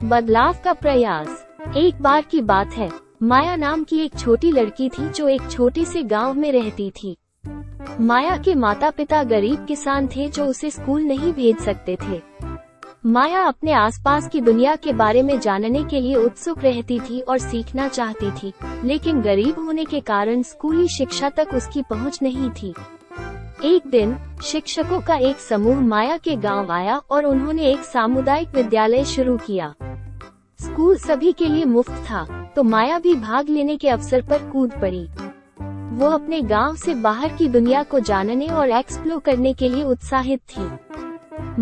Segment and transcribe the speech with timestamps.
[0.00, 1.28] बदलाव का प्रयास।
[1.76, 2.88] एक बार की बात है,
[3.22, 7.16] माया नाम की एक छोटी लड़की थी जो एक छोटे से गाँव में रहती थी।
[8.00, 12.20] माया के माता पिता गरीब किसान थे जो उसे स्कूल नहीं भेज सकते थे।
[13.06, 17.38] माया अपने आसपास की दुनिया के बारे में जानने के लिए उत्सुक रहती थी और
[17.38, 18.52] सीखना चाहती थी,
[18.84, 22.74] लेकिन गरीब होने के कारण स्कूली शिक्षा तक उसकी पहुँच नहीं थी।
[23.64, 29.04] एक दिन, शिक्षकों का एक समूह माया के गाँव आया और उन्होंने एक सामुदायिक विद्यालय
[29.04, 29.74] शुरू किया।
[30.60, 32.24] स्कूल सभी के लिए मुफ़्त था
[32.56, 35.06] तो माया भी भाग लेने के अवसर पर कूद पड़ी।
[35.98, 40.40] वो अपने गाँव से बाहर की दुनिया को जानने और एक्सप्लोर करने के लिए उत्साहित
[40.48, 40.68] थी।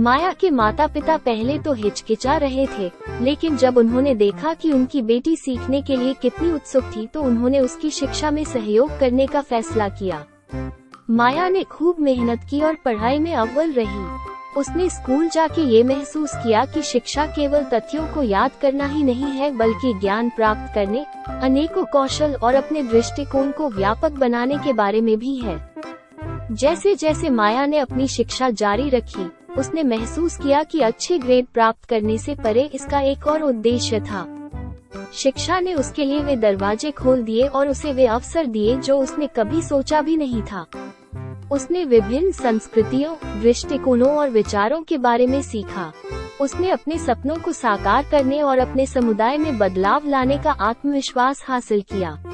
[0.00, 2.90] माया के माता पिता पहले तो हिचकिचा रहे थे,
[3.22, 7.60] लेकिन जब उन्होंने देखा कि उनकी बेटी सीखने के लिए कितनी उत्सुक थी तो उन्होंने
[7.60, 10.24] उसकी शिक्षा में सहयोग करने का फैसला किया।
[11.10, 16.32] माया ने खूब मेहनत की और पढ़ाई में अव्वल रही। उसने स्कूल जाके ये महसूस
[16.34, 21.04] किया कि शिक्षा केवल तथ्यों को याद करना ही नहीं है, बल्कि ज्ञान प्राप्त करने,
[21.28, 25.74] अनेकों कौशल और अपने दृष्टिकोण को व्यापक बनाने के बारे में भी है।
[26.52, 31.84] जैसे जैसे माया ने अपनी शिक्षा जारी रखी, उसने महसूस किया कि अच्छे ग्रेड प्राप्त
[31.84, 34.26] करने से परे इसका एक और उद्देश्य था।
[35.14, 39.26] शिक्षा ने उसके लिए वे दरवाजे खोल दिए और उसे वे अवसर दिए जो उसने
[39.26, 40.66] कभी सोचा भी नहीं था।
[41.52, 45.92] उसने विभिन्न संस्कृतियों, दृष्टिकोणों और विचारों के बारे में सीखा।
[46.40, 51.80] उसने अपने सपनों को साकार करने और अपने समुदाय में बदलाव लाने का आत्मविश्वास हासिल
[51.80, 52.24] किया।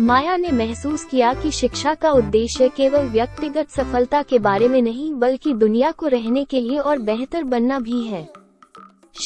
[0.00, 5.14] माया ने महसूस किया कि शिक्षा का उद्देश्य केवल व्यक्तिगत सफलता के बारे में नहीं,
[5.14, 8.28] बल्कि दुनिया को रहने के लिए और बेहतर बनना भी है।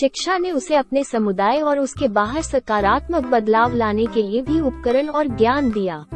[0.00, 5.08] शिक्षा ने उसे अपने समुदाय और उसके बाहर सकारात्मक बदलाव लाने के लिए भी उपकरण
[5.08, 6.06] और ज्ञान दिया।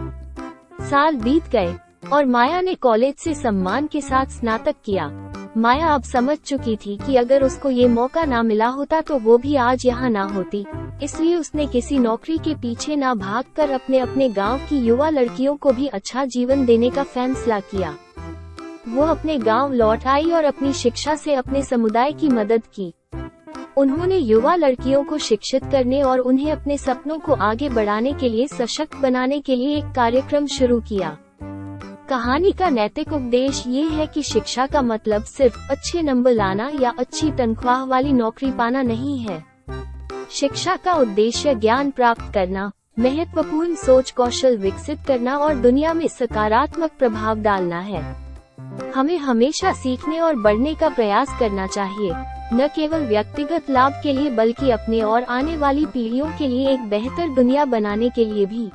[0.80, 1.74] साल बीत गए।
[2.12, 5.08] और माया ने कॉलेज से सम्मान के साथ स्नातक किया।
[5.56, 9.36] माया अब समझ चुकी थी कि अगर उसको ये मौका ना मिला होता तो वो
[9.38, 10.64] भी आज यहाँ ना होती।
[11.02, 15.72] इसलिए उसने किसी नौकरी के पीछे न भागकर अपने अपने गाँव की युवा लड़कियों को
[15.72, 17.94] भी अच्छा जीवन देने का फैसला किया।
[18.88, 22.92] वो अपने गाँव लौट आई और अपनी शिक्षा से अपने समुदाय की मदद की।
[23.76, 28.46] उन्होंने युवा लड़कियों को शिक्षित करने और उन्हें अपने सपनों को आगे बढ़ाने के लिए
[28.46, 31.16] सशक्त बनाने के लिए एक कार्यक्रम शुरू किया।
[32.08, 36.92] कहानी का नैतिक उपदेश ये है कि शिक्षा का मतलब सिर्फ़ अच्छे नंबर लाना या
[36.98, 39.42] अच्छी तनख्वाह वाली नौकरी पाना नहीं है।
[40.30, 46.90] शिक्षा का उद्देश्य ज्ञान प्राप्त करना, महत्वपूर्ण सोच कौशल विकसित करना और दुनिया में सकारात्मक
[46.98, 48.02] प्रभाव डालना है।
[48.96, 52.12] हमें हमेशा सीखने और बढ़ने का प्रयास करना चाहिए,
[52.54, 56.88] न केवल व्यक्तिगत लाभ के लिए बल्कि अपने और आने वाली पीढ़ियों के लिए एक
[56.88, 58.70] बेहतर दुनिया बनाने के लिए भी।